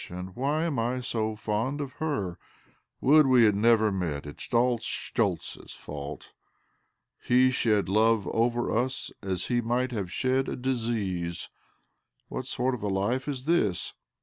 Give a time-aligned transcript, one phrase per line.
[0.09, 2.39] And why am / so fond of herl
[3.01, 4.25] Would we had never met!
[4.25, 6.33] It is all Schtoltz's fault.
[7.21, 11.49] He shed love over us as he might have shed a disease.
[12.29, 13.93] What sort of a life is this?